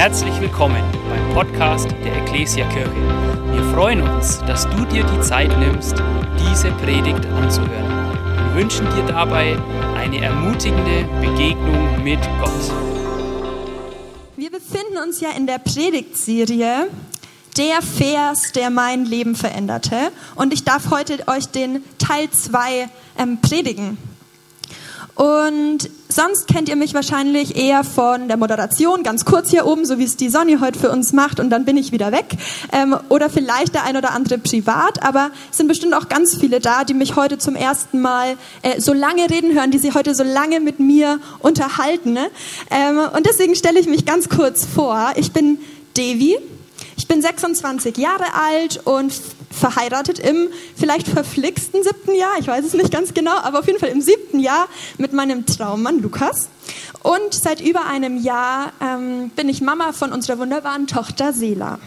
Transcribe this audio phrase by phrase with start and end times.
[0.00, 2.90] Herzlich willkommen beim Podcast der Ecclesia Kirche.
[3.52, 5.94] Wir freuen uns, dass du dir die Zeit nimmst,
[6.38, 8.14] diese Predigt anzuhören.
[8.46, 9.58] Wir wünschen dir dabei
[9.98, 12.72] eine ermutigende Begegnung mit Gott.
[14.38, 16.88] Wir befinden uns ja in der Predigtserie
[17.58, 20.12] Der Vers, der mein Leben veränderte.
[20.34, 22.88] Und ich darf heute euch den Teil 2
[23.18, 23.98] ähm, predigen.
[25.14, 29.98] Und sonst kennt ihr mich wahrscheinlich eher von der Moderation, ganz kurz hier oben, so
[29.98, 32.36] wie es die Sonny heute für uns macht, und dann bin ich wieder weg.
[32.72, 36.60] Ähm, oder vielleicht der ein oder andere privat, aber es sind bestimmt auch ganz viele
[36.60, 40.14] da, die mich heute zum ersten Mal äh, so lange reden hören, die sich heute
[40.14, 42.12] so lange mit mir unterhalten.
[42.12, 42.30] Ne?
[42.70, 45.12] Ähm, und deswegen stelle ich mich ganz kurz vor.
[45.16, 45.58] Ich bin
[45.96, 46.36] Devi.
[46.96, 49.12] Ich bin 26 Jahre alt und
[49.50, 53.78] verheiratet im vielleicht verflixten siebten Jahr, ich weiß es nicht ganz genau, aber auf jeden
[53.78, 54.68] Fall im siebten Jahr
[54.98, 56.48] mit meinem Traummann Lukas.
[57.02, 61.78] Und seit über einem Jahr ähm, bin ich Mama von unserer wunderbaren Tochter Sela.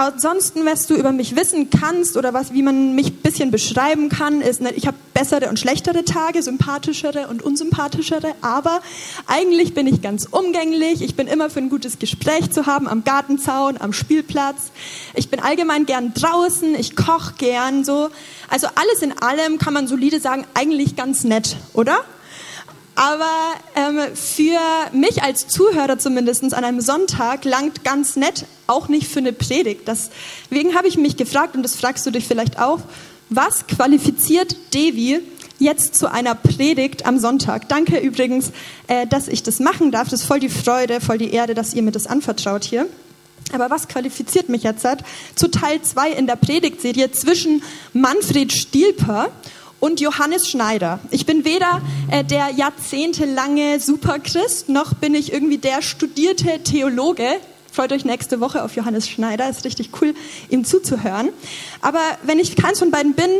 [0.00, 4.08] Ansonsten, was du über mich wissen kannst oder was, wie man mich ein bisschen beschreiben
[4.08, 8.80] kann, ist, ne, ich habe bessere und schlechtere Tage, sympathischere und unsympathischere, aber
[9.26, 11.02] eigentlich bin ich ganz umgänglich.
[11.02, 14.70] Ich bin immer für ein gutes Gespräch zu haben am Gartenzaun, am Spielplatz.
[15.16, 18.08] Ich bin allgemein gern draußen, ich koche gern so.
[18.48, 22.06] Also alles in allem kann man solide sagen, eigentlich ganz nett, oder?
[23.00, 24.60] Aber ähm, für
[24.92, 29.88] mich als Zuhörer zumindest an einem Sonntag langt ganz nett auch nicht für eine Predigt.
[29.88, 32.80] Deswegen habe ich mich gefragt, und das fragst du dich vielleicht auch,
[33.30, 35.20] was qualifiziert Devi
[35.58, 37.70] jetzt zu einer Predigt am Sonntag?
[37.70, 38.52] Danke übrigens,
[38.86, 40.10] äh, dass ich das machen darf.
[40.10, 42.86] Das ist voll die Freude, voll die Erde, dass ihr mir das anvertraut hier.
[43.54, 44.86] Aber was qualifiziert mich jetzt
[45.36, 47.62] zu Teil 2 in der Predigtserie zwischen
[47.94, 49.30] Manfred Stielper
[49.80, 51.00] und Johannes Schneider.
[51.10, 57.26] Ich bin weder äh, der jahrzehntelange Superchrist, noch bin ich irgendwie der studierte Theologe.
[57.72, 60.14] Freut euch nächste Woche auf Johannes Schneider, ist richtig cool,
[60.50, 61.30] ihm zuzuhören.
[61.80, 63.30] Aber wenn ich keins von beiden bin,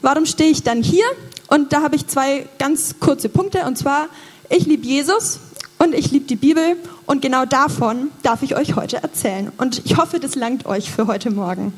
[0.00, 1.04] warum stehe ich dann hier?
[1.48, 3.66] Und da habe ich zwei ganz kurze Punkte.
[3.66, 4.06] Und zwar,
[4.48, 5.40] ich liebe Jesus
[5.78, 6.76] und ich liebe die Bibel.
[7.06, 9.52] Und genau davon darf ich euch heute erzählen.
[9.58, 11.74] Und ich hoffe, das langt euch für heute Morgen.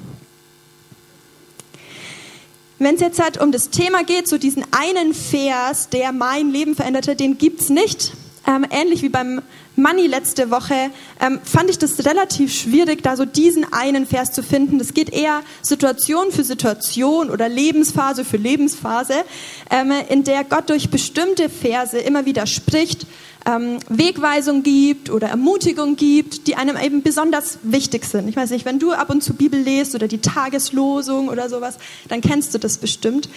[2.78, 6.74] Wenn es jetzt halt um das Thema geht, so diesen einen Vers, der mein Leben
[6.74, 8.12] veränderte, den gibt es nicht.
[8.46, 9.40] Ähm, ähnlich wie beim
[9.76, 10.90] Money letzte Woche,
[11.20, 14.78] ähm, fand ich das relativ schwierig, da so diesen einen Vers zu finden.
[14.78, 19.24] Das geht eher Situation für Situation oder Lebensphase für Lebensphase,
[19.70, 23.06] ähm, in der Gott durch bestimmte Verse immer wieder spricht,
[23.46, 28.28] ähm, Wegweisung gibt oder Ermutigung gibt, die einem eben besonders wichtig sind.
[28.28, 31.76] Ich weiß nicht, wenn du ab und zu Bibel lest oder die Tageslosung oder sowas,
[32.08, 33.28] dann kennst du das bestimmt.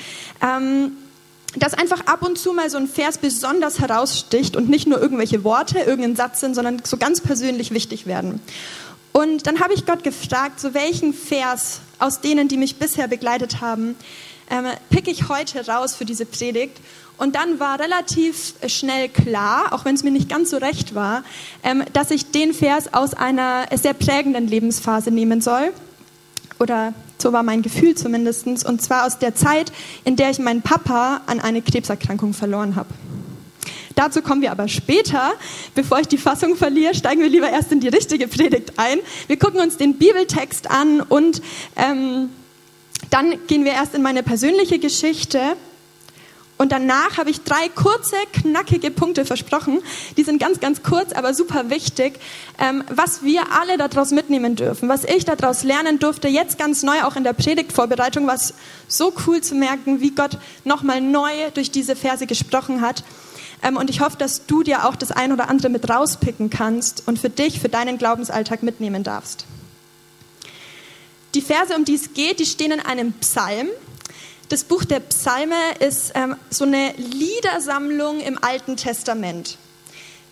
[0.42, 0.94] Ähm,
[1.56, 5.44] dass einfach ab und zu mal so ein Vers besonders heraussticht und nicht nur irgendwelche
[5.44, 8.42] Worte, irgendein Satz sind, sondern so ganz persönlich wichtig werden.
[9.14, 13.62] Und dann habe ich Gott gefragt, so welchen Vers aus denen, die mich bisher begleitet
[13.62, 13.96] haben,
[14.50, 16.80] ähm, pick ich heute raus für diese Predigt.
[17.18, 21.24] Und dann war relativ schnell klar, auch wenn es mir nicht ganz so recht war,
[21.64, 25.74] ähm, dass ich den Vers aus einer sehr prägenden Lebensphase nehmen soll.
[26.60, 28.46] Oder so war mein Gefühl zumindest.
[28.66, 29.72] Und zwar aus der Zeit,
[30.06, 32.90] in der ich meinen Papa an eine Krebserkrankung verloren habe.
[33.96, 35.34] Dazu kommen wir aber später.
[35.74, 39.00] Bevor ich die Fassung verliere, steigen wir lieber erst in die richtige Predigt ein.
[39.26, 41.42] Wir gucken uns den Bibeltext an und
[41.76, 42.30] ähm,
[43.10, 45.56] dann gehen wir erst in meine persönliche Geschichte
[46.58, 49.80] und danach habe ich drei kurze, knackige Punkte versprochen.
[50.18, 52.20] Die sind ganz, ganz kurz, aber super wichtig,
[52.58, 57.04] ähm, was wir alle daraus mitnehmen dürfen, was ich daraus lernen durfte, jetzt ganz neu
[57.04, 58.56] auch in der Predigtvorbereitung, was
[58.88, 63.04] so cool zu merken, wie Gott nochmal neu durch diese Verse gesprochen hat.
[63.62, 67.08] Ähm, und ich hoffe, dass du dir auch das ein oder andere mit rauspicken kannst
[67.08, 69.46] und für dich, für deinen Glaubensalltag mitnehmen darfst.
[71.38, 73.68] Die Verse, um die es geht, die stehen in einem Psalm.
[74.50, 79.60] Das Buch der Psalme ist ähm, so eine Liedersammlung im Alten Testament.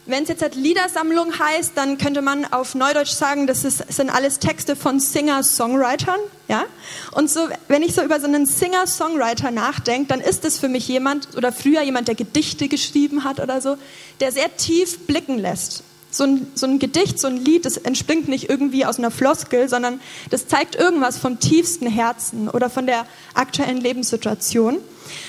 [0.08, 4.10] Wenn es jetzt halt Liedersammlung heißt, dann könnte man auf Neudeutsch sagen, das ist, sind
[4.10, 6.20] alles Texte von Singer-Songwritern.
[6.48, 6.64] Ja?
[7.12, 10.88] Und so, wenn ich so über so einen Singer-Songwriter nachdenke, dann ist das für mich
[10.88, 13.78] jemand, oder früher jemand, der Gedichte geschrieben hat oder so,
[14.22, 15.84] der sehr tief blicken lässt
[16.16, 19.70] so ein, so ein Gedicht, so ein Lied, das entspringt nicht irgendwie aus einer Floskel,
[19.70, 24.78] sondern das zeigt irgendwas vom tiefsten Herzen oder von der aktuellen Lebenssituation.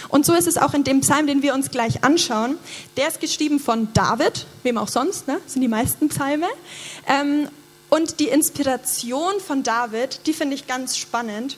[0.08, 2.56] Und so ist es auch in dem Psalm, den wir uns gleich anschauen.
[2.96, 5.40] Der ist geschrieben von David, wem auch sonst, ne?
[5.46, 6.46] sind die meisten Psalme.
[7.06, 7.48] Ähm,
[7.88, 11.56] und die Inspiration von David, die finde ich ganz spannend.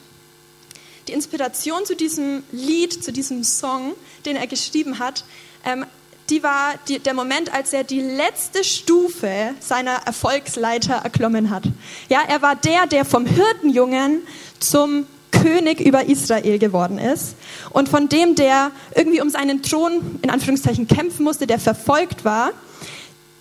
[1.07, 3.95] Die Inspiration zu diesem Lied, zu diesem Song,
[4.27, 5.25] den er geschrieben hat,
[5.65, 5.87] ähm,
[6.31, 11.65] die war die, der Moment, als er die letzte Stufe seiner Erfolgsleiter erklommen hat.
[12.09, 14.23] Ja, er war der, der vom Hirtenjungen
[14.59, 17.37] zum König über Israel geworden ist
[17.71, 22.53] und von dem, der irgendwie um seinen Thron in Anführungszeichen kämpfen musste, der verfolgt war,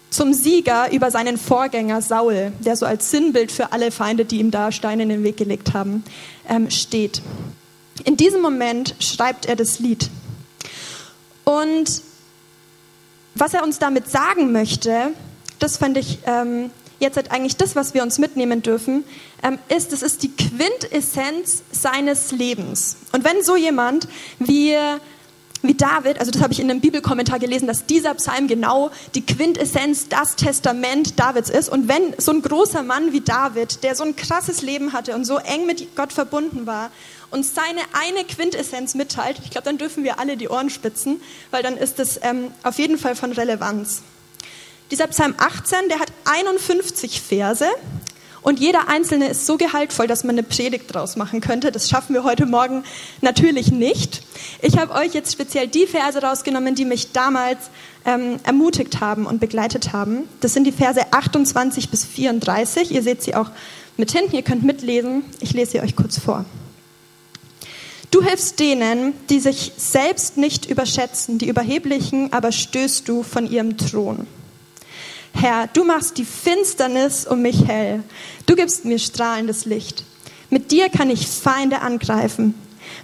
[0.09, 4.51] zum Sieger über seinen Vorgänger Saul, der so als Sinnbild für alle Feinde, die ihm
[4.51, 6.03] da Steine in den Weg gelegt haben,
[6.47, 7.21] ähm, steht.
[8.03, 10.09] In diesem Moment schreibt er das Lied.
[11.43, 12.01] Und
[13.39, 15.11] was er uns damit sagen möchte,
[15.59, 16.69] das fand ich ähm,
[16.99, 19.03] jetzt halt eigentlich das, was wir uns mitnehmen dürfen,
[19.43, 22.97] ähm, ist, es ist die Quintessenz seines Lebens.
[23.11, 24.07] Und wenn so jemand
[24.39, 24.75] wie,
[25.61, 29.25] wie David, also das habe ich in einem Bibelkommentar gelesen, dass dieser Psalm genau die
[29.25, 31.69] Quintessenz, das Testament Davids ist.
[31.69, 35.25] Und wenn so ein großer Mann wie David, der so ein krasses Leben hatte und
[35.25, 36.91] so eng mit Gott verbunden war,
[37.29, 41.21] uns seine eine Quintessenz mitteilt, ich glaube, dann dürfen wir alle die Ohren spitzen,
[41.51, 44.01] weil dann ist es ähm, auf jeden Fall von Relevanz.
[44.91, 47.67] Dieser Psalm 18, der hat 51 Verse
[48.47, 51.69] und jeder einzelne ist so gehaltvoll, dass man eine Predigt draus machen könnte.
[51.69, 52.85] Das schaffen wir heute Morgen
[53.19, 54.21] natürlich nicht.
[54.61, 57.69] Ich habe euch jetzt speziell die Verse rausgenommen, die mich damals
[58.05, 60.29] ähm, ermutigt haben und begleitet haben.
[60.39, 62.91] Das sind die Verse 28 bis 34.
[62.91, 63.49] Ihr seht sie auch
[63.97, 65.23] mit hinten, ihr könnt mitlesen.
[65.41, 66.45] Ich lese sie euch kurz vor.
[68.11, 73.75] Du hilfst denen, die sich selbst nicht überschätzen, die Überheblichen aber stößt du von ihrem
[73.75, 74.25] Thron.
[75.39, 78.03] Herr, du machst die Finsternis um mich hell.
[78.47, 80.03] Du gibst mir strahlendes Licht.
[80.49, 82.55] Mit dir kann ich Feinde angreifen.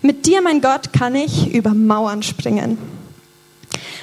[0.02, 2.80] Mit dir, mein Gott, kann ich über Mauern springen.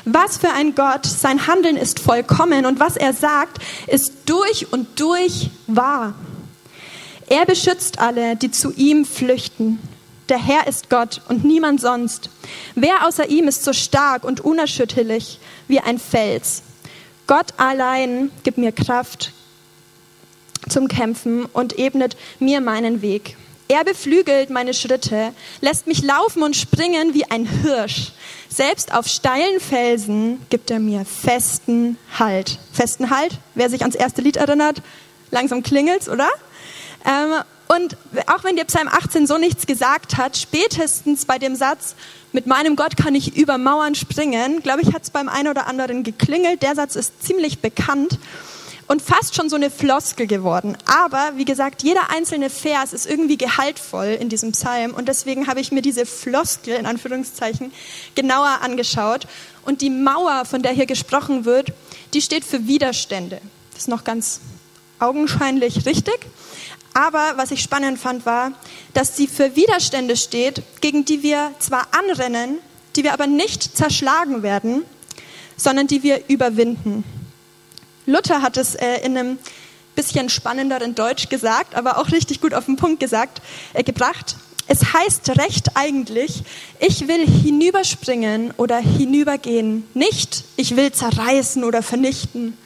[0.05, 5.01] Was für ein Gott, sein Handeln ist vollkommen und was er sagt, ist durch und
[5.01, 6.15] durch wahr.
[7.29, 9.81] Er beschützt alle, die zu ihm flüchten.
[10.29, 12.31] Der Herr ist Gott und niemand sonst.
[12.77, 16.63] Wer außer ihm ist so stark und unerschütterlich wie ein Fels?
[17.31, 19.31] Gott allein gibt mir Kraft
[20.69, 23.37] zum Kämpfen und ebnet mir meinen Weg.
[23.69, 28.11] Er beflügelt meine Schritte, lässt mich laufen und springen wie ein Hirsch.
[28.49, 32.59] Selbst auf steilen Felsen gibt er mir festen Halt.
[32.73, 34.83] Festen Halt, wer sich ans erste Lied erinnert,
[35.31, 36.29] langsam klingelt's, oder?
[37.07, 37.97] Ähm, und
[38.27, 41.95] auch wenn dir Psalm 18 so nichts gesagt hat, spätestens bei dem Satz,
[42.33, 45.69] mit meinem Gott kann ich über Mauern springen, glaube ich, hat es beim einen oder
[45.69, 46.63] anderen geklingelt.
[46.63, 48.19] Der Satz ist ziemlich bekannt
[48.89, 50.77] und fast schon so eine Floskel geworden.
[50.85, 55.61] Aber wie gesagt, jeder einzelne Vers ist irgendwie gehaltvoll in diesem Psalm und deswegen habe
[55.61, 57.73] ich mir diese Floskel in Anführungszeichen
[58.17, 59.29] genauer angeschaut.
[59.65, 61.73] Und die Mauer, von der hier gesprochen wird,
[62.15, 63.41] die steht für Widerstände.
[63.75, 64.41] Das ist noch ganz
[64.99, 66.19] augenscheinlich richtig.
[66.93, 68.53] Aber was ich spannend fand, war,
[68.95, 72.59] dass sie für Widerstände steht, gegen die wir zwar anrennen,
[72.97, 74.83] die wir aber nicht zerschlagen werden,
[75.57, 77.05] sondern die wir überwinden.
[78.07, 79.39] Luther hat es äh, in einem
[79.95, 83.43] bisschen spannenderen Deutsch gesagt, aber auch richtig gut auf den Punkt gesagt,
[83.75, 84.37] äh, gebracht.
[84.67, 86.45] Es heißt recht eigentlich,
[86.79, 92.57] ich will hinüberspringen oder hinübergehen, nicht ich will zerreißen oder vernichten.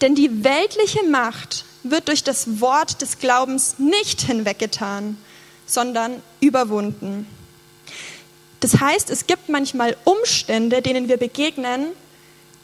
[0.00, 5.16] Denn die weltliche Macht wird durch das Wort des Glaubens nicht hinweggetan,
[5.66, 7.26] sondern überwunden.
[8.60, 11.86] Das heißt, es gibt manchmal Umstände, denen wir begegnen,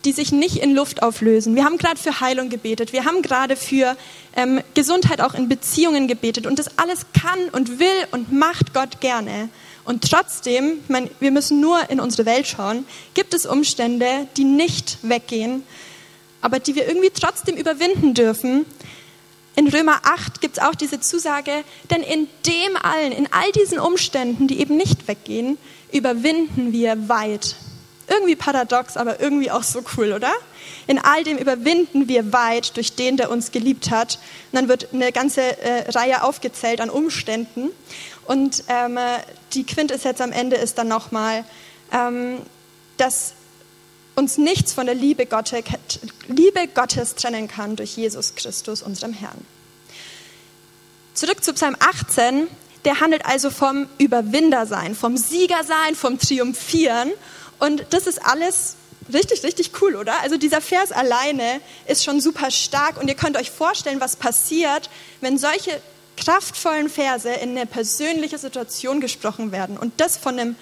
[0.05, 1.57] die sich nicht in Luft auflösen.
[1.57, 3.97] Wir haben gerade für Heilung gebetet, wir haben gerade für
[4.37, 9.01] ähm, Gesundheit auch in Beziehungen gebetet und das alles kann und will und macht Gott
[9.01, 9.49] gerne.
[9.85, 14.45] Und trotzdem, ich meine, wir müssen nur in unsere Welt schauen, gibt es Umstände, die
[14.45, 15.65] nicht weggehen,
[16.41, 18.65] aber die wir irgendwie trotzdem überwinden dürfen,
[19.57, 23.79] in Römer 8 gibt es auch diese Zusage, denn in dem allen, in all diesen
[23.79, 25.57] Umständen, die eben nicht weggehen,
[25.93, 27.57] überwinden wir weit.
[28.07, 30.33] Irgendwie paradox, aber irgendwie auch so cool, oder?
[30.87, 34.19] In all dem überwinden wir weit durch den, der uns geliebt hat.
[34.53, 37.71] Und dann wird eine ganze äh, Reihe aufgezählt an Umständen.
[38.27, 38.99] Und ähm,
[39.55, 41.45] die Quintessenz am Ende ist dann nochmal,
[41.93, 42.43] ähm,
[42.99, 43.33] dass
[44.17, 49.47] uns nichts von der Liebe Gottes, trennen kann durch Jesus Christus, unserem Herrn.
[51.15, 52.49] Zurück zu Psalm 18,
[52.85, 57.13] der handelt also vom Überwindersein, vom Siegersein, vom Triumphieren.
[57.59, 58.77] Und das ist alles
[59.13, 60.21] richtig, richtig cool, oder?
[60.21, 64.91] Also dieser Vers alleine ist schon super stark und ihr könnt euch vorstellen, was passiert,
[65.21, 65.81] wenn solche
[66.17, 70.57] kraftvollen Verse in eine persönliche Situation gesprochen werden und das von einem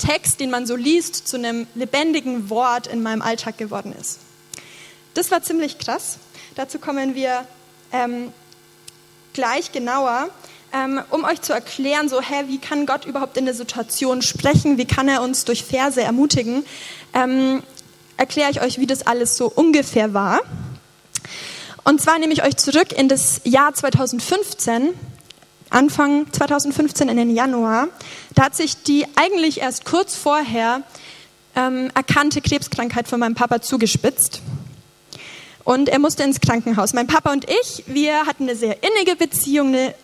[0.00, 4.18] Text, den man so liest, zu einem lebendigen Wort in meinem Alltag geworden ist.
[5.14, 6.18] Das war ziemlich krass.
[6.54, 7.46] Dazu kommen wir
[7.92, 8.32] ähm,
[9.32, 10.30] gleich genauer,
[10.72, 14.78] ähm, um euch zu erklären, so, hä, wie kann Gott überhaupt in der Situation sprechen?
[14.78, 16.64] Wie kann er uns durch Verse ermutigen?
[17.12, 17.62] Ähm,
[18.16, 20.40] erkläre ich euch, wie das alles so ungefähr war.
[21.84, 24.90] Und zwar nehme ich euch zurück in das Jahr 2015,
[25.70, 27.88] Anfang 2015 in den Januar.
[28.34, 30.82] Da hat sich die eigentlich erst kurz vorher
[31.54, 34.42] ähm, erkannte Krebskrankheit von meinem Papa zugespitzt.
[35.64, 36.92] Und er musste ins Krankenhaus.
[36.92, 39.94] Mein Papa und ich, wir hatten eine sehr innige Beziehung, eine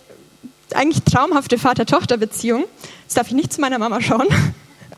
[0.75, 2.64] eigentlich traumhafte Vater-Tochter-Beziehung.
[3.02, 4.26] Jetzt darf ich nicht zu meiner Mama schauen.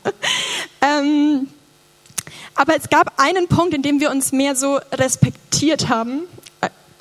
[0.81, 1.47] ähm,
[2.55, 6.23] aber es gab einen Punkt, in dem wir uns mehr so respektiert haben.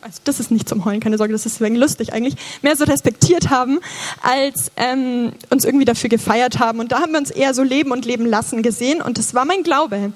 [0.00, 2.36] Also das ist nicht zum Heulen, keine Sorge, das ist wegen lustig eigentlich.
[2.62, 3.80] Mehr so respektiert haben,
[4.22, 6.78] als ähm, uns irgendwie dafür gefeiert haben.
[6.78, 9.02] Und da haben wir uns eher so leben und leben lassen gesehen.
[9.02, 10.12] Und das war mein Glaube.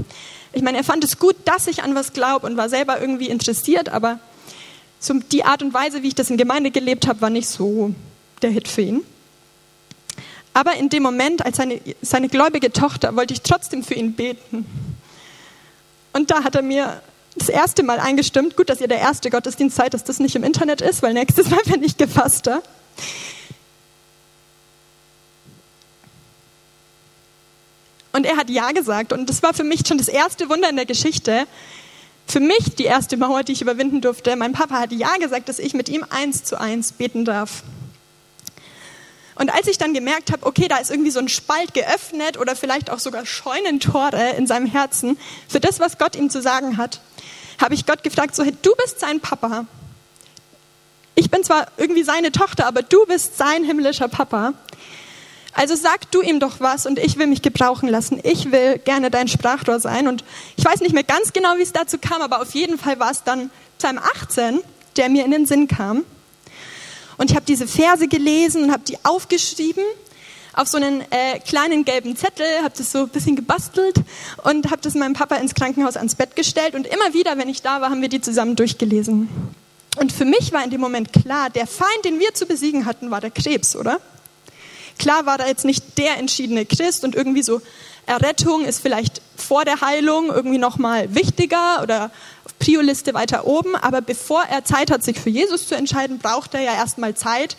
[0.52, 3.28] Ich meine, er fand es gut, dass ich an was glaube und war selber irgendwie
[3.28, 4.20] interessiert, aber
[5.00, 7.92] so die Art und Weise, wie ich das in Gemeinde gelebt habe, war nicht so
[8.40, 9.00] der Hit für ihn.
[10.54, 14.66] Aber in dem Moment, als seine, seine gläubige Tochter, wollte ich trotzdem für ihn beten.
[16.12, 17.00] Und da hat er mir
[17.34, 20.44] das erste Mal eingestimmt, gut, dass ihr der erste Gottesdienst seid, dass das nicht im
[20.44, 22.62] Internet ist, weil nächstes Mal bin ich gefasster.
[28.12, 29.12] Und er hat Ja gesagt.
[29.12, 31.46] Und das war für mich schon das erste Wunder in der Geschichte.
[32.26, 34.36] Für mich die erste Mauer, die ich überwinden durfte.
[34.36, 37.62] Mein Papa hat Ja gesagt, dass ich mit ihm eins zu eins beten darf.
[39.34, 42.54] Und als ich dann gemerkt habe, okay, da ist irgendwie so ein Spalt geöffnet oder
[42.54, 47.00] vielleicht auch sogar Scheunentore in seinem Herzen für das, was Gott ihm zu sagen hat,
[47.60, 49.66] habe ich Gott gefragt, so, hey, du bist sein Papa.
[51.14, 54.54] Ich bin zwar irgendwie seine Tochter, aber du bist sein himmlischer Papa.
[55.54, 58.20] Also sag du ihm doch was und ich will mich gebrauchen lassen.
[58.22, 60.08] Ich will gerne dein Sprachrohr sein.
[60.08, 60.24] Und
[60.56, 63.10] ich weiß nicht mehr ganz genau, wie es dazu kam, aber auf jeden Fall war
[63.10, 64.60] es dann Psalm 18,
[64.96, 66.04] der mir in den Sinn kam.
[67.18, 69.84] Und ich habe diese Verse gelesen und habe die aufgeschrieben
[70.54, 73.96] auf so einen äh, kleinen gelben Zettel, habe das so ein bisschen gebastelt
[74.44, 76.74] und habe das meinem Papa ins Krankenhaus ans Bett gestellt.
[76.74, 79.28] Und immer wieder, wenn ich da war, haben wir die zusammen durchgelesen.
[79.98, 83.10] Und für mich war in dem Moment klar, der Feind, den wir zu besiegen hatten,
[83.10, 84.00] war der Krebs, oder?
[84.98, 87.60] Klar war da jetzt nicht der entschiedene Christ und irgendwie so
[88.06, 92.10] Errettung ist vielleicht vor der Heilung irgendwie nochmal wichtiger oder
[92.62, 93.74] Prio-Liste weiter oben.
[93.74, 97.56] Aber bevor er Zeit hat, sich für Jesus zu entscheiden, braucht er ja erstmal Zeit,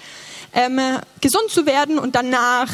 [0.54, 0.80] ähm,
[1.20, 2.70] gesund zu werden und danach,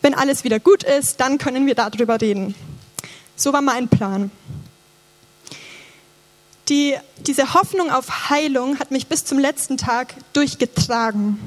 [0.00, 2.54] wenn alles wieder gut ist, dann können wir darüber reden.
[3.36, 4.30] So war mein Plan.
[6.68, 11.38] Die, diese Hoffnung auf Heilung hat mich bis zum letzten Tag durchgetragen.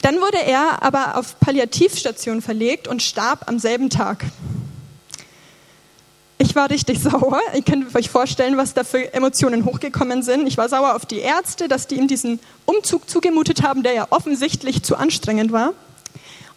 [0.00, 4.24] Dann wurde er aber auf Palliativstation verlegt und starb am selben Tag.
[6.42, 7.38] Ich war richtig sauer.
[7.54, 10.48] Ihr könnt euch vorstellen, was da für Emotionen hochgekommen sind.
[10.48, 14.08] Ich war sauer auf die Ärzte, dass die ihm diesen Umzug zugemutet haben, der ja
[14.10, 15.72] offensichtlich zu anstrengend war.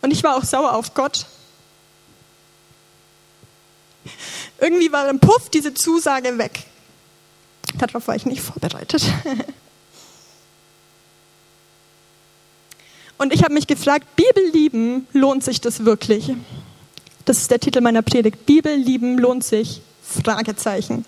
[0.02, 1.28] Und ich war auch sauer auf Gott.
[4.60, 6.64] Irgendwie war im Puff diese Zusage weg.
[7.78, 9.04] Darauf war ich nicht vorbereitet.
[13.20, 16.32] Und ich habe mich gefragt, Bibel lieben, lohnt sich das wirklich?
[17.26, 18.46] Das ist der Titel meiner Predigt.
[18.46, 19.82] Bibel lieben lohnt sich?
[20.02, 21.06] Fragezeichen.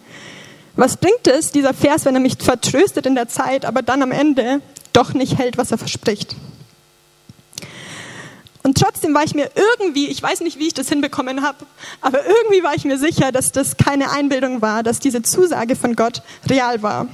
[0.75, 4.11] Was bringt es, dieser Vers, wenn er mich vertröstet in der Zeit, aber dann am
[4.11, 4.61] Ende
[4.93, 6.35] doch nicht hält, was er verspricht?
[8.63, 11.65] Und trotzdem war ich mir irgendwie, ich weiß nicht, wie ich das hinbekommen habe,
[12.01, 15.95] aber irgendwie war ich mir sicher, dass das keine Einbildung war, dass diese Zusage von
[15.95, 17.07] Gott real war.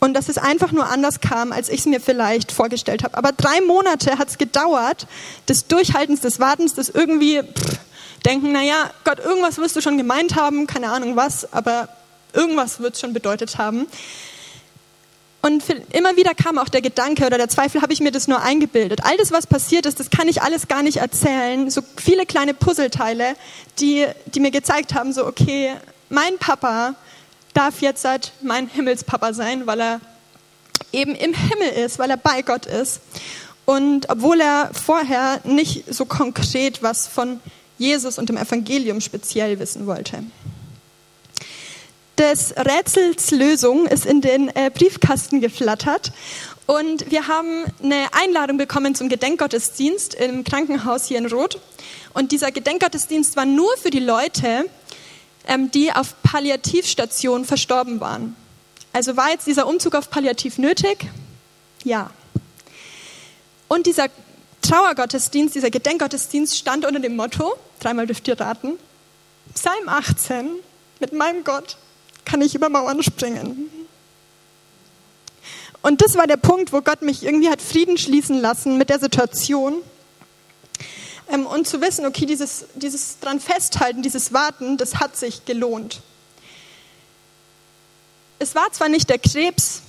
[0.00, 3.16] Und dass es einfach nur anders kam, als ich es mir vielleicht vorgestellt habe.
[3.16, 5.06] Aber drei Monate hat es gedauert,
[5.48, 7.78] des Durchhaltens, des Wartens, des irgendwie pff,
[8.24, 11.88] denken, naja, Gott, irgendwas wirst du schon gemeint haben, keine Ahnung was, aber
[12.32, 13.86] irgendwas wird es schon bedeutet haben.
[15.40, 15.62] Und
[15.92, 19.04] immer wieder kam auch der Gedanke oder der Zweifel, habe ich mir das nur eingebildet.
[19.04, 21.70] All das, was passiert ist, das kann ich alles gar nicht erzählen.
[21.70, 23.36] So viele kleine Puzzleteile,
[23.78, 25.74] die, die mir gezeigt haben, so, okay,
[26.08, 26.96] mein Papa
[27.54, 30.00] darf jetzt halt mein Himmelspapa sein, weil er
[30.92, 33.00] eben im Himmel ist, weil er bei Gott ist.
[33.64, 37.40] Und obwohl er vorher nicht so konkret was von
[37.76, 40.22] Jesus und dem Evangelium speziell wissen wollte.
[42.16, 46.12] Des Rätsels Lösung ist in den äh, Briefkasten geflattert
[46.66, 51.58] und wir haben eine Einladung bekommen zum Gedenkgottesdienst im Krankenhaus hier in Roth.
[52.12, 54.64] Und dieser Gedenkgottesdienst war nur für die Leute,
[55.70, 58.36] die auf Palliativstationen verstorben waren.
[58.92, 61.06] Also war jetzt dieser Umzug auf Palliativ nötig?
[61.84, 62.10] Ja.
[63.66, 64.08] Und dieser
[64.62, 68.78] Trauergottesdienst, dieser Gedenkgottesdienst stand unter dem Motto, dreimal dürft ihr raten,
[69.54, 70.50] Psalm 18,
[71.00, 71.76] mit meinem Gott
[72.24, 73.70] kann ich über Mauern springen.
[75.80, 78.98] Und das war der Punkt, wo Gott mich irgendwie hat Frieden schließen lassen mit der
[78.98, 79.76] Situation.
[81.30, 86.00] Ähm, und zu wissen, okay, dieses, dieses dran festhalten, dieses Warten, das hat sich gelohnt.
[88.38, 89.82] Es war zwar nicht der Krebs,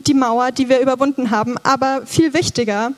[0.00, 2.92] die Mauer, die wir überwunden haben, aber viel wichtiger,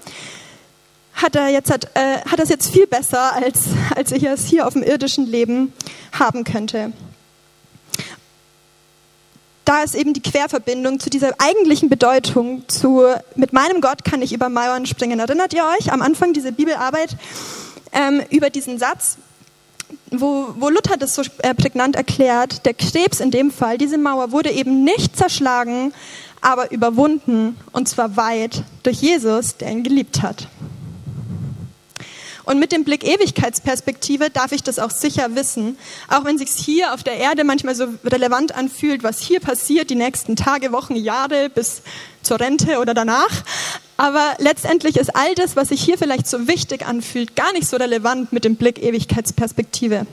[1.15, 3.65] hat er jetzt hat, äh, hat das jetzt viel besser, als,
[3.95, 5.73] als ich es hier auf dem irdischen Leben
[6.13, 6.93] haben könnte.
[9.65, 13.05] Da ist eben die Querverbindung zu dieser eigentlichen Bedeutung zu,
[13.37, 15.21] mit meinem Gott kann ich über Mauern springen.
[15.21, 17.17] Erinnert ihr euch am Anfang dieser Bibelarbeit
[17.93, 19.19] ähm, über diesen Satz,
[20.11, 24.33] wo, wo Luther das so äh, prägnant erklärt, der Krebs in dem Fall, diese Mauer
[24.33, 25.93] wurde eben nicht zerschlagen,
[26.41, 30.49] aber überwunden und zwar weit durch Jesus, der ihn geliebt hat.
[32.45, 36.93] Und mit dem Blick Ewigkeitsperspektive darf ich das auch sicher wissen, auch wenn sich hier
[36.93, 41.51] auf der Erde manchmal so relevant anfühlt, was hier passiert, die nächsten Tage, Wochen, Jahre
[41.51, 41.83] bis
[42.23, 43.45] zur Rente oder danach.
[43.97, 47.77] Aber letztendlich ist all das, was sich hier vielleicht so wichtig anfühlt, gar nicht so
[47.77, 50.07] relevant mit dem Blick Ewigkeitsperspektive.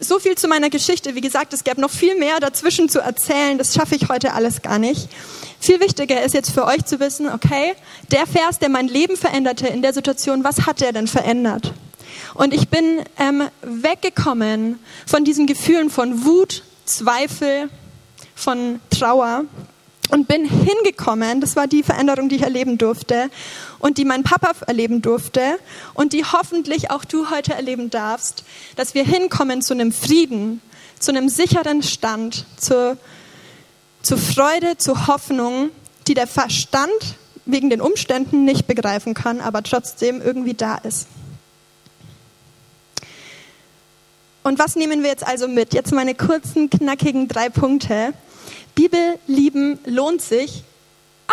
[0.00, 1.16] So viel zu meiner Geschichte.
[1.16, 3.58] Wie gesagt, es gäbe noch viel mehr dazwischen zu erzählen.
[3.58, 5.08] Das schaffe ich heute alles gar nicht.
[5.60, 7.74] Viel wichtiger ist jetzt für euch zu wissen, okay,
[8.10, 11.72] der Vers, der mein Leben veränderte in der Situation, was hat der denn verändert?
[12.34, 17.68] Und ich bin ähm, weggekommen von diesen Gefühlen von Wut, Zweifel,
[18.34, 19.44] von Trauer
[20.10, 23.30] und bin hingekommen, das war die Veränderung, die ich erleben durfte
[23.78, 25.58] und die mein Papa erleben durfte
[25.94, 28.44] und die hoffentlich auch du heute erleben darfst,
[28.76, 30.62] dass wir hinkommen zu einem Frieden,
[30.98, 32.96] zu einem sicheren Stand, zu,
[34.02, 35.70] zu Freude, zu Hoffnung,
[36.06, 41.06] die der Verstand wegen den Umständen nicht begreifen kann, aber trotzdem irgendwie da ist.
[44.42, 45.74] Und was nehmen wir jetzt also mit?
[45.74, 48.14] Jetzt meine kurzen, knackigen drei Punkte.
[48.74, 50.62] Bibel lieben lohnt sich.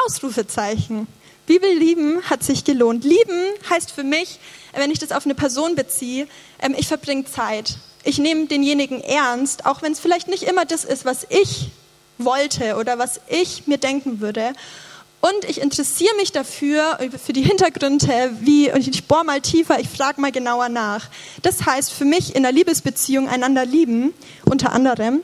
[0.06, 1.08] Ausrufezeichen.
[1.46, 3.04] Bibel lieben hat sich gelohnt.
[3.04, 4.40] Lieben heißt für mich,
[4.74, 6.28] wenn ich das auf eine Person beziehe,
[6.60, 7.78] ähm, ich verbringe Zeit.
[8.04, 11.70] Ich nehme denjenigen ernst, auch wenn es vielleicht nicht immer das ist, was ich
[12.18, 14.54] wollte oder was ich mir denken würde.
[15.22, 19.90] Und ich interessiere mich dafür, für die Hintergründe, wie, und ich bohre mal tiefer, ich
[19.90, 21.08] frage mal genauer nach.
[21.42, 25.24] Das heißt für mich in einer Liebesbeziehung einander lieben, unter anderem.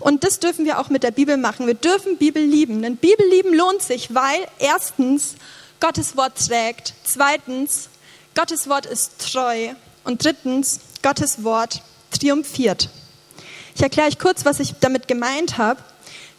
[0.00, 1.66] Und das dürfen wir auch mit der Bibel machen.
[1.66, 2.80] Wir dürfen Bibel lieben.
[2.80, 5.34] Denn Bibel lieben lohnt sich, weil erstens
[5.80, 6.94] Gottes Wort trägt.
[7.04, 7.90] Zweitens,
[8.34, 9.74] Gottes Wort ist treu.
[10.04, 12.88] Und drittens, Gottes Wort triumphiert.
[13.74, 15.82] Ich erkläre euch kurz, was ich damit gemeint habe.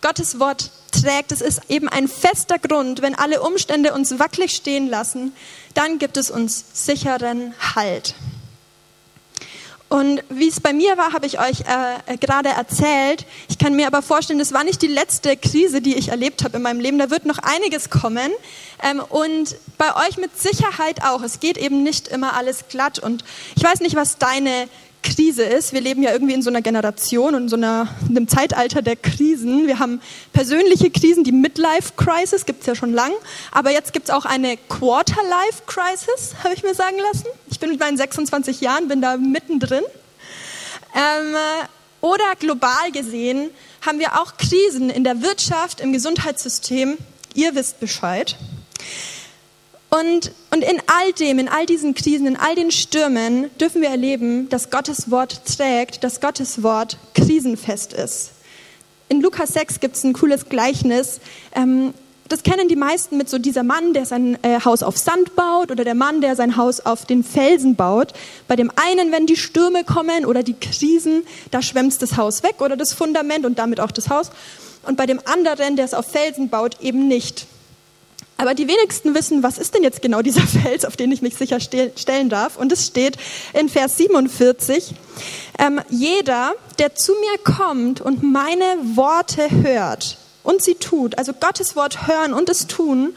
[0.04, 4.90] Gottes Wort trägt, es ist eben ein fester Grund, wenn alle Umstände uns wackelig stehen
[4.90, 5.34] lassen,
[5.74, 8.14] dann gibt es uns sicheren Halt.
[9.88, 13.26] Und wie es bei mir war, habe ich euch äh, gerade erzählt.
[13.48, 16.58] Ich kann mir aber vorstellen, das war nicht die letzte Krise, die ich erlebt habe
[16.58, 16.98] in meinem Leben.
[16.98, 18.32] Da wird noch einiges kommen.
[18.82, 21.22] Ähm, und bei euch mit Sicherheit auch.
[21.22, 22.98] Es geht eben nicht immer alles glatt.
[22.98, 23.24] Und
[23.56, 24.68] ich weiß nicht, was deine
[25.04, 25.74] Krise ist.
[25.74, 28.96] Wir leben ja irgendwie in so einer Generation und so einer, in einem Zeitalter der
[28.96, 29.68] Krisen.
[29.68, 33.12] Wir haben persönliche Krisen, die Midlife-Crisis gibt es ja schon lang,
[33.52, 37.28] aber jetzt gibt es auch eine Quarter-Life-Crisis, habe ich mir sagen lassen.
[37.52, 39.84] Ich bin mit meinen 26 Jahren, bin da mittendrin.
[40.96, 41.36] Ähm,
[42.02, 43.50] oder global gesehen
[43.82, 46.98] haben wir auch Krisen in der Wirtschaft, im Gesundheitssystem.
[47.34, 48.36] Ihr wisst Bescheid.
[49.94, 53.90] Und, und in all dem, in all diesen Krisen, in all den Stürmen dürfen wir
[53.90, 58.32] erleben, dass Gottes Wort trägt, dass Gottes Wort krisenfest ist.
[59.08, 61.20] In Lukas 6 gibt es ein cooles Gleichnis.
[61.54, 61.94] Ähm,
[62.28, 65.70] das kennen die meisten mit so dieser Mann, der sein äh, Haus auf Sand baut
[65.70, 68.14] oder der Mann, der sein Haus auf den Felsen baut.
[68.48, 72.62] Bei dem einen, wenn die Stürme kommen oder die Krisen, da schwemmt das Haus weg
[72.62, 74.32] oder das Fundament und damit auch das Haus.
[74.88, 77.46] Und bei dem anderen, der es auf Felsen baut, eben nicht.
[78.38, 81.36] Aber die wenigsten wissen, was ist denn jetzt genau dieser Fels, auf den ich mich
[81.36, 82.58] sicher stellen darf.
[82.58, 83.18] Und es steht
[83.54, 84.94] in Vers 47,
[85.60, 91.76] ähm, jeder, der zu mir kommt und meine Worte hört und sie tut, also Gottes
[91.76, 93.16] Wort hören und es tun,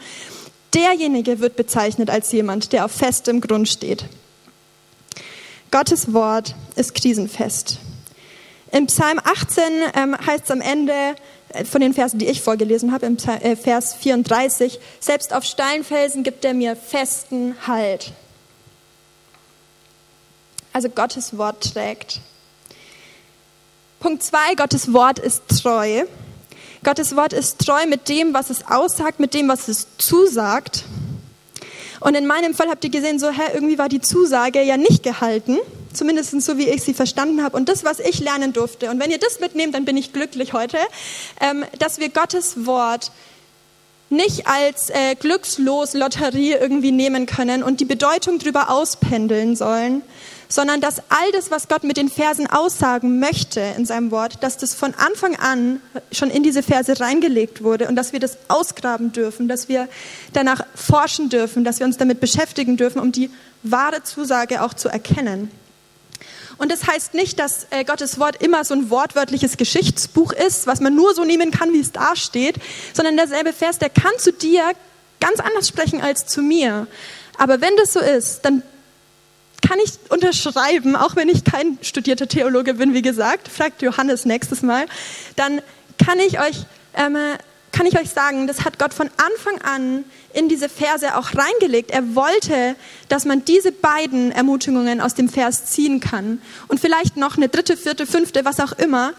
[0.73, 4.05] derjenige wird bezeichnet als jemand, der auf festem Grund steht.
[5.71, 7.79] Gottes Wort ist krisenfest.
[8.71, 9.63] Im Psalm 18
[9.95, 11.15] ähm, heißt es am Ende,
[11.69, 16.43] von den Versen, die ich vorgelesen habe, im äh, Vers 34, selbst auf Steinfelsen gibt
[16.45, 18.11] er mir festen Halt.
[20.73, 22.19] Also Gottes Wort trägt.
[23.99, 26.03] Punkt 2, Gottes Wort ist treu.
[26.83, 30.85] Gottes Wort ist treu mit dem, was es aussagt, mit dem, was es zusagt.
[31.99, 35.01] Und in meinem Fall habt ihr gesehen, so, hä, irgendwie war die Zusage ja nicht
[35.01, 35.57] gehalten
[35.97, 37.57] zumindest so wie ich sie verstanden habe.
[37.57, 38.89] Und das, was ich lernen durfte.
[38.89, 40.77] Und wenn ihr das mitnehmt, dann bin ich glücklich heute,
[41.41, 43.11] ähm, dass wir Gottes Wort
[44.09, 50.01] nicht als äh, Glückslos-Lotterie irgendwie nehmen können und die Bedeutung drüber auspendeln sollen,
[50.49, 54.57] sondern dass all das, was Gott mit den Versen aussagen möchte in seinem Wort, dass
[54.57, 55.81] das von Anfang an
[56.13, 59.89] schon in diese Verse reingelegt wurde und dass wir das ausgraben dürfen, dass wir
[60.31, 63.29] danach forschen dürfen, dass wir uns damit beschäftigen dürfen, um die
[63.63, 65.51] wahre Zusage auch zu erkennen.
[66.57, 70.79] Und das heißt nicht, dass äh, Gottes Wort immer so ein wortwörtliches Geschichtsbuch ist, was
[70.79, 72.55] man nur so nehmen kann, wie es da steht,
[72.93, 74.71] sondern derselbe Vers, der kann zu dir
[75.19, 76.87] ganz anders sprechen als zu mir.
[77.37, 78.63] Aber wenn das so ist, dann
[79.67, 84.61] kann ich unterschreiben, auch wenn ich kein studierter Theologe bin, wie gesagt, fragt Johannes nächstes
[84.61, 84.85] Mal,
[85.35, 85.61] dann
[86.03, 86.65] kann ich euch
[86.95, 87.17] ähm,
[87.77, 91.91] kann ich euch sagen, das hat Gott von Anfang an in diese Verse auch reingelegt.
[91.91, 92.75] Er wollte,
[93.07, 96.41] dass man diese beiden Ermutigungen aus dem Vers ziehen kann.
[96.69, 99.13] Und vielleicht noch eine dritte, vierte, fünfte, was auch immer.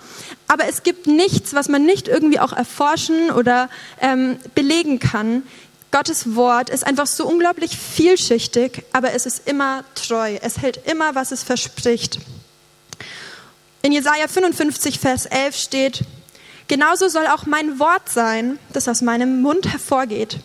[0.48, 5.44] Aber es gibt nichts, was man nicht irgendwie auch erforschen oder ähm, belegen kann.
[5.92, 10.36] Gottes Wort ist einfach so unglaublich vielschichtig, aber es ist immer treu.
[10.42, 12.18] Es hält immer, was es verspricht.
[13.82, 16.04] In Jesaja 55, Vers 11 steht,
[16.68, 20.38] Genauso soll auch mein Wort sein, das aus meinem Mund hervorgeht.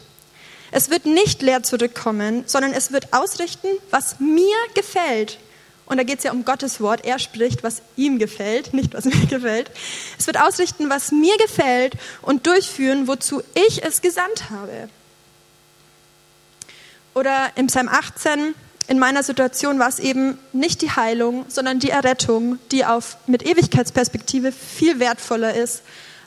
[0.72, 5.38] Es wird nicht leer zurückkommen, sondern es wird ausrichten, was mir gefällt.
[5.86, 7.04] Und da geht es ja um Gottes Wort.
[7.06, 9.70] Er spricht, was ihm gefällt, nicht was mir gefällt.
[10.18, 14.90] Es wird ausrichten, was mir gefällt und durchführen, wozu ich es gesandt habe.
[17.14, 18.56] Oder im Psalm 18,
[18.88, 23.46] in meiner Situation war es eben nicht die Heilung, sondern die Errettung, die auf, mit
[23.46, 25.84] Ewigkeitsperspektive viel wertvoller ist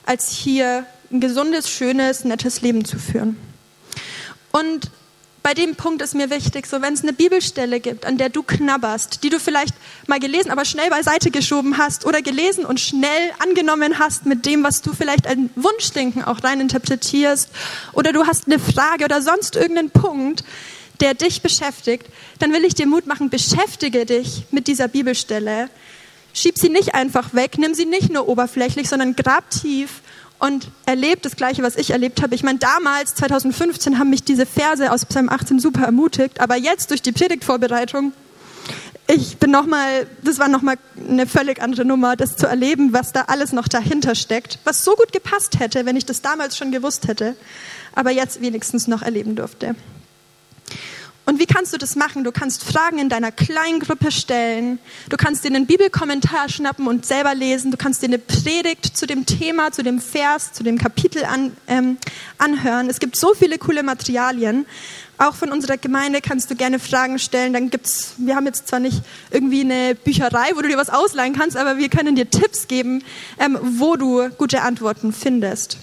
[0.07, 3.37] als hier ein gesundes, schönes, nettes Leben zu führen.
[4.51, 4.89] Und
[5.43, 8.43] bei dem Punkt ist mir wichtig, so wenn es eine Bibelstelle gibt, an der du
[8.43, 9.73] knabberst, die du vielleicht
[10.05, 14.63] mal gelesen, aber schnell beiseite geschoben hast oder gelesen und schnell angenommen hast mit dem,
[14.63, 17.49] was du vielleicht ein Wunschdenken auch rein interpretierst
[17.93, 20.43] oder du hast eine Frage oder sonst irgendeinen Punkt,
[20.99, 22.07] der dich beschäftigt,
[22.39, 25.69] dann will ich dir Mut machen, beschäftige dich mit dieser Bibelstelle,
[26.37, 30.01] Schieb sie nicht einfach weg, nimm sie nicht nur oberflächlich, sondern grab tief
[30.37, 32.35] und erlebt das Gleiche, was ich erlebt habe.
[32.35, 36.91] Ich meine, damals, 2015, haben mich diese Verse aus Psalm 18 super ermutigt, aber jetzt
[36.91, 38.13] durch die Predigtvorbereitung,
[39.07, 40.75] ich bin nochmal, das war nochmal
[41.09, 44.93] eine völlig andere Nummer, das zu erleben, was da alles noch dahinter steckt, was so
[44.93, 47.35] gut gepasst hätte, wenn ich das damals schon gewusst hätte,
[47.95, 49.75] aber jetzt wenigstens noch erleben durfte.
[51.27, 52.23] Und wie kannst du das machen?
[52.23, 54.79] Du kannst Fragen in deiner kleinen Gruppe stellen.
[55.09, 57.69] Du kannst dir einen Bibelkommentar schnappen und selber lesen.
[57.69, 61.51] Du kannst dir eine Predigt zu dem Thema, zu dem Vers, zu dem Kapitel an,
[61.67, 61.97] ähm,
[62.37, 62.89] anhören.
[62.89, 64.65] Es gibt so viele coole Materialien.
[65.17, 67.51] Auch von unserer Gemeinde kannst du gerne Fragen stellen.
[67.51, 71.35] Dann gibt's, wir haben jetzt zwar nicht irgendwie eine Bücherei, wo du dir was ausleihen
[71.35, 73.03] kannst, aber wir können dir Tipps geben,
[73.37, 75.77] ähm, wo du gute Antworten findest.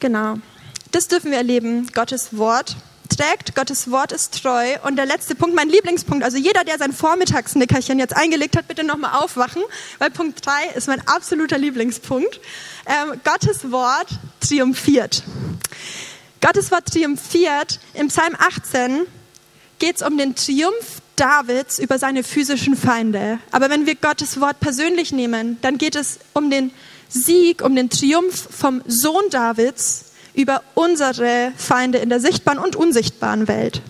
[0.00, 0.38] Genau.
[0.90, 1.88] Das dürfen wir erleben.
[1.92, 2.76] Gottes Wort
[3.08, 4.76] trägt, Gottes Wort ist treu.
[4.84, 8.84] Und der letzte Punkt, mein Lieblingspunkt, also jeder, der sein Vormittagsnickerchen jetzt eingelegt hat, bitte
[8.84, 9.62] nochmal aufwachen,
[9.98, 12.40] weil Punkt 3 ist mein absoluter Lieblingspunkt.
[12.86, 14.08] Ähm, Gottes Wort
[14.40, 15.22] triumphiert.
[16.40, 17.80] Gottes Wort triumphiert.
[17.94, 19.06] Im Psalm 18
[19.78, 23.40] geht es um den Triumph Davids über seine physischen Feinde.
[23.50, 26.70] Aber wenn wir Gottes Wort persönlich nehmen, dann geht es um den
[27.08, 30.07] Sieg, um den Triumph vom Sohn Davids
[30.38, 33.82] über unsere Feinde in der sichtbaren und unsichtbaren Welt.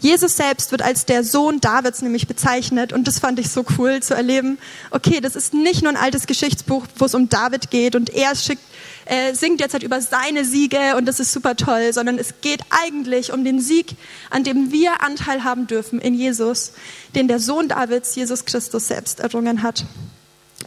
[0.00, 4.02] Jesus selbst wird als der Sohn Davids nämlich bezeichnet und das fand ich so cool
[4.02, 4.58] zu erleben.
[4.90, 8.34] Okay, das ist nicht nur ein altes Geschichtsbuch, wo es um David geht und er
[8.34, 8.62] schickt,
[9.04, 12.62] äh, singt jetzt halt über seine Siege und das ist super toll, sondern es geht
[12.70, 13.94] eigentlich um den Sieg,
[14.30, 16.72] an dem wir Anteil haben dürfen in Jesus,
[17.14, 19.84] den der Sohn Davids, Jesus Christus selbst errungen hat.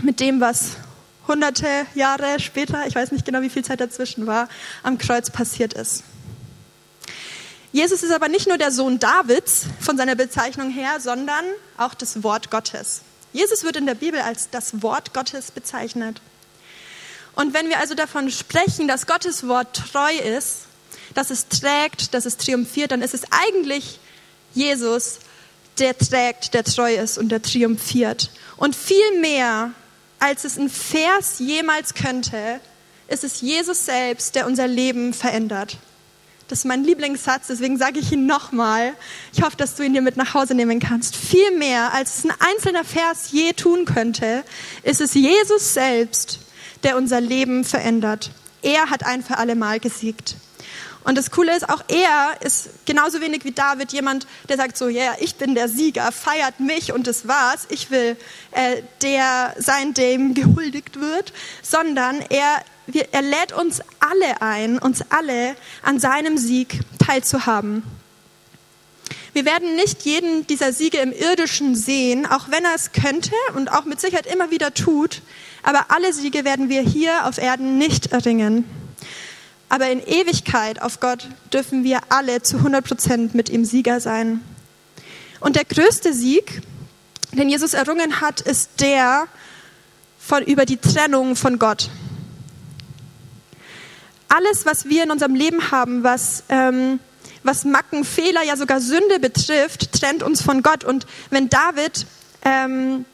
[0.02, 0.78] Mit dem, was
[1.28, 4.50] hunderte Jahre später, ich weiß nicht genau, wie viel Zeit dazwischen war,
[4.84, 6.04] am Kreuz passiert ist.
[7.72, 11.44] Jesus ist aber nicht nur der Sohn Davids von seiner Bezeichnung her, sondern
[11.78, 13.02] auch das Wort Gottes.
[13.34, 16.22] Jesus wird in der Bibel als das Wort Gottes bezeichnet.
[17.36, 20.68] Und wenn wir also davon sprechen, dass Gottes Wort treu ist,
[21.16, 24.00] dass es trägt, dass es triumphiert, dann ist es eigentlich
[24.54, 25.20] Jesus,
[25.80, 28.32] der trägt, der treu ist und der triumphiert.
[28.56, 29.72] Und viel mehr
[30.20, 32.60] als es ein Vers jemals könnte,
[33.08, 35.78] ist es Jesus selbst, der unser Leben verändert.
[36.48, 38.94] Das ist mein Lieblingssatz, deswegen sage ich ihn nochmal.
[39.34, 41.16] Ich hoffe, dass du ihn dir mit nach Hause nehmen kannst.
[41.16, 44.44] Viel mehr, als es ein einzelner Vers je tun könnte,
[44.84, 46.40] ist es Jesus selbst,
[46.84, 48.32] der unser Leben verändert.
[48.62, 50.36] Er hat ein für alle Mal gesiegt.
[51.06, 54.90] Und das Coole ist, auch er ist genauso wenig wie David jemand, der sagt so,
[54.90, 57.68] ja, yeah, ich bin der Sieger, feiert mich und das war's.
[57.70, 58.18] Ich will
[58.52, 65.04] äh, der sein, dem gehuldigt wird, sondern er, wir, er lädt uns alle ein, uns
[65.10, 67.84] alle an seinem Sieg teilzuhaben.
[69.34, 73.72] Wir werden nicht jeden dieser Siege im irdischen sehen, auch wenn er es könnte und
[73.72, 75.22] auch mit Sicherheit immer wieder tut.
[75.62, 78.66] Aber alle Siege werden wir hier auf Erden nicht erringen.
[79.70, 84.42] Aber in Ewigkeit auf Gott dürfen wir alle zu 100 Prozent mit ihm Sieger sein.
[85.40, 86.62] Und der größte Sieg,
[87.32, 89.28] den Jesus errungen hat, ist der
[90.20, 91.90] von über die Trennung von Gott.
[94.28, 97.00] Alles, was wir in unserem Leben haben, was, ähm,
[97.44, 100.84] was Macken, Fehler, ja sogar Sünde betrifft, trennt uns von Gott.
[100.84, 102.06] Und wenn David
[102.44, 103.06] ähm,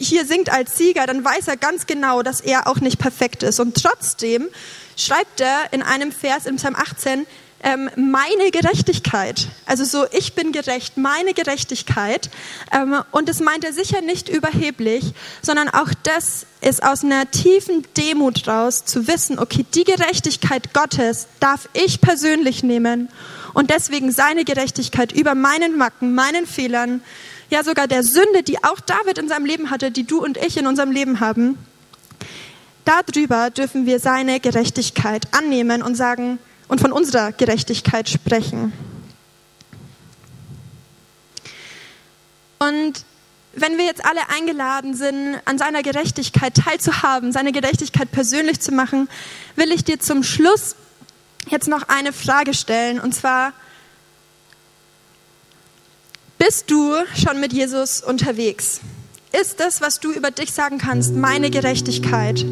[0.00, 3.60] hier singt als Sieger, dann weiß er ganz genau, dass er auch nicht perfekt ist.
[3.60, 4.48] Und trotzdem
[4.96, 7.26] schreibt er in einem Vers im Psalm 18,
[7.62, 9.48] ähm, meine Gerechtigkeit.
[9.66, 12.30] Also so, ich bin gerecht, meine Gerechtigkeit.
[12.72, 17.86] Ähm, und das meint er sicher nicht überheblich, sondern auch das ist aus einer tiefen
[17.96, 23.08] Demut raus zu wissen, okay, die Gerechtigkeit Gottes darf ich persönlich nehmen
[23.54, 27.02] und deswegen seine Gerechtigkeit über meinen Macken, meinen Fehlern,
[27.50, 30.56] ja sogar der Sünde, die auch David in seinem Leben hatte, die du und ich
[30.56, 31.58] in unserem Leben haben,
[32.84, 38.72] darüber dürfen wir seine Gerechtigkeit annehmen und sagen und von unserer Gerechtigkeit sprechen.
[42.58, 43.04] Und
[43.54, 49.08] wenn wir jetzt alle eingeladen sind, an seiner Gerechtigkeit teilzuhaben, seine Gerechtigkeit persönlich zu machen,
[49.56, 50.76] will ich dir zum Schluss
[51.48, 53.00] jetzt noch eine Frage stellen.
[53.00, 53.52] Und zwar,
[56.50, 58.80] bist du schon mit Jesus unterwegs?
[59.40, 62.44] Ist das, was du über dich sagen kannst, meine Gerechtigkeit?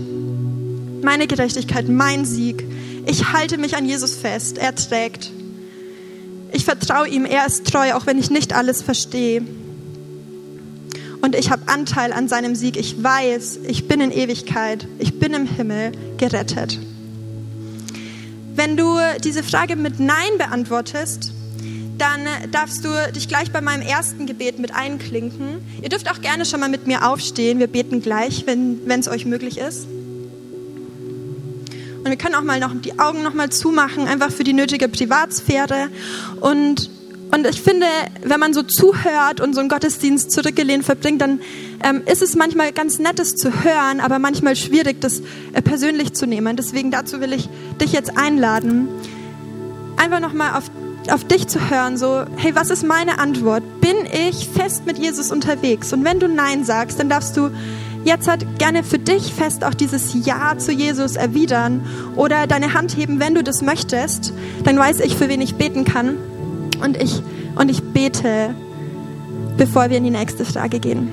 [1.03, 2.65] Meine Gerechtigkeit, mein Sieg.
[3.07, 4.57] Ich halte mich an Jesus fest.
[4.57, 5.33] Er trägt.
[6.53, 7.25] Ich vertraue ihm.
[7.25, 9.43] Er ist treu, auch wenn ich nicht alles verstehe.
[11.21, 12.77] Und ich habe Anteil an seinem Sieg.
[12.77, 14.87] Ich weiß, ich bin in Ewigkeit.
[15.01, 16.79] Ich bin im Himmel gerettet.
[18.55, 21.33] Wenn du diese Frage mit Nein beantwortest,
[21.99, 22.21] dann
[22.53, 25.59] darfst du dich gleich bei meinem ersten Gebet mit einklinken.
[25.83, 27.59] Ihr dürft auch gerne schon mal mit mir aufstehen.
[27.59, 29.87] Wir beten gleich, wenn es euch möglich ist.
[31.99, 34.89] Und wir können auch mal noch die Augen noch mal zumachen, einfach für die nötige
[34.89, 35.89] Privatsphäre.
[36.41, 36.89] Und,
[37.33, 37.87] und ich finde,
[38.23, 41.41] wenn man so zuhört und so einen Gottesdienst zurückgelehnt verbringt, dann
[41.83, 45.21] ähm, ist es manchmal ganz nettes zu hören, aber manchmal schwierig, das
[45.53, 46.57] äh, persönlich zu nehmen.
[46.57, 47.49] Deswegen dazu will ich
[47.81, 48.89] dich jetzt einladen,
[49.97, 50.71] einfach noch mal auf
[51.13, 53.63] auf dich zu hören, so, hey, was ist meine Antwort?
[53.81, 55.93] Bin ich fest mit Jesus unterwegs?
[55.93, 57.51] Und wenn du Nein sagst, dann darfst du
[58.05, 61.85] jetzt halt gerne für dich fest auch dieses Ja zu Jesus erwidern
[62.17, 64.33] oder deine Hand heben, wenn du das möchtest.
[64.65, 66.17] Dann weiß ich, für wen ich beten kann.
[66.83, 67.23] Und ich,
[67.57, 68.55] und ich bete,
[69.57, 71.09] bevor wir in die nächste Frage gehen.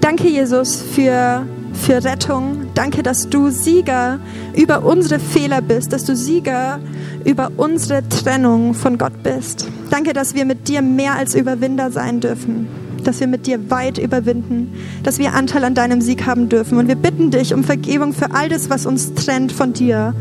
[0.00, 1.46] Danke, Jesus, für,
[1.82, 2.68] für Rettung.
[2.74, 4.20] Danke, dass du Sieger
[4.54, 6.78] über unsere Fehler bist, dass du Sieger
[7.24, 9.68] über unsere Trennung von Gott bist.
[9.90, 12.68] Danke, dass wir mit dir mehr als Überwinder sein dürfen
[13.04, 16.78] dass wir mit dir weit überwinden, dass wir Anteil an deinem Sieg haben dürfen.
[16.78, 20.14] Und wir bitten dich um Vergebung für all das, was uns trennt von dir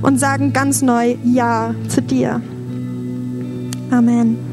[0.00, 2.40] und sagen ganz neu Ja zu dir.
[3.90, 4.51] Amen.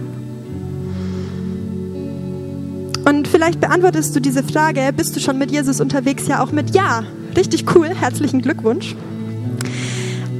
[3.10, 6.28] Und vielleicht beantwortest du diese Frage, bist du schon mit Jesus unterwegs?
[6.28, 7.04] Ja, auch mit Ja.
[7.36, 8.95] Richtig cool, herzlichen Glückwunsch.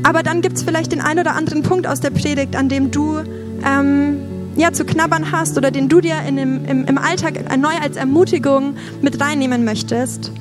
[0.04, 2.92] Aber dann gibt es vielleicht den einen oder anderen Punkt aus der Predigt, an dem
[2.92, 3.22] du
[3.66, 4.18] ähm,
[4.56, 7.98] ja, zu knabbern hast oder den du dir in dem, im, im Alltag neu als
[7.98, 10.32] Ermutigung mit reinnehmen möchtest.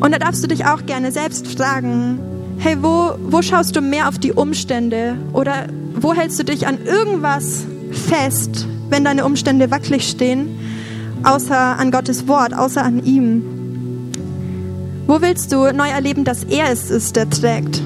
[0.00, 2.20] Und da darfst du dich auch gerne selbst fragen,
[2.56, 6.78] hey, wo, wo schaust du mehr auf die Umstände oder wo hältst du dich an
[6.86, 10.59] irgendwas fest, wenn deine Umstände wackelig stehen,
[11.24, 13.42] außer an Gottes Wort, außer an ihm?
[15.06, 17.82] Wo willst du neu erleben, dass er es ist, der trägt?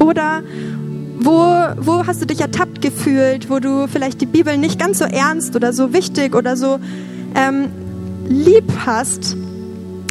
[0.00, 0.42] Oder
[1.20, 1.32] wo,
[1.76, 5.56] wo hast du dich ertappt gefühlt, wo du vielleicht die Bibel nicht ganz so ernst
[5.56, 6.78] oder so wichtig oder so
[7.34, 7.68] ähm,
[8.28, 9.36] lieb hast,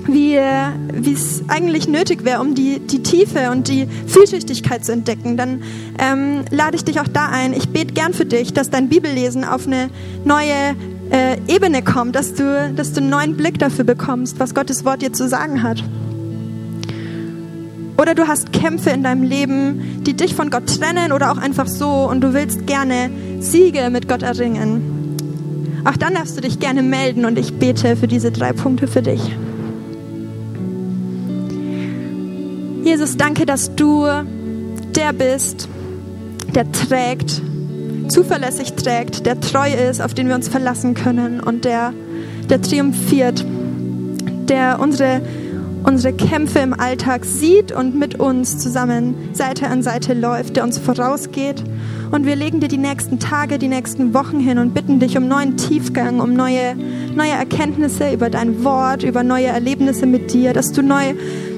[0.08, 5.64] wie es eigentlich nötig wäre, um die, die Tiefe und die Vielschichtigkeit zu entdecken, dann
[6.00, 7.54] ähm, lade ich dich auch da ein.
[7.54, 9.90] Ich bete gern für dich, dass dein Bibellesen auf eine
[10.24, 10.76] neue
[11.12, 15.02] äh, Ebene kommt, dass du, dass du einen neuen Blick dafür bekommst, was Gottes Wort
[15.02, 15.84] dir zu sagen hat.
[18.00, 21.68] Oder du hast Kämpfe in deinem Leben, die dich von Gott trennen oder auch einfach
[21.68, 24.98] so und du willst gerne Siege mit Gott erringen.
[25.84, 29.02] Auch dann darfst du dich gerne melden und ich bete für diese drei Punkte für
[29.02, 29.22] dich.
[32.84, 34.06] Jesus, danke, dass du
[34.96, 35.68] der bist,
[36.54, 37.42] der trägt,
[38.10, 41.94] zuverlässig trägt, der treu ist, auf den wir uns verlassen können und der,
[42.50, 43.46] der triumphiert,
[44.50, 45.22] der unsere,
[45.84, 50.78] unsere Kämpfe im Alltag sieht und mit uns zusammen Seite an Seite läuft, der uns
[50.78, 51.64] vorausgeht.
[52.12, 55.28] Und wir legen dir die nächsten Tage, die nächsten Wochen hin und bitten dich um
[55.28, 56.76] neuen Tiefgang, um neue,
[57.14, 61.16] neue Erkenntnisse über dein Wort, über neue Erlebnisse mit dir, dass du neue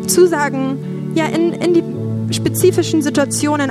[0.07, 3.69] Zusagen ja, in, in die spezifischen Situationen